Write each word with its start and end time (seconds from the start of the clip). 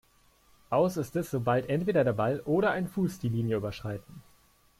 Aus 0.71 0.97
ist 0.97 1.15
es, 1.15 1.29
sobald 1.29 1.69
entweder 1.69 2.03
der 2.03 2.13
Ball 2.13 2.39
oder 2.45 2.71
ein 2.71 2.87
Fuß 2.87 3.19
die 3.19 3.29
Linie 3.29 3.57
überschreiten. 3.57 4.23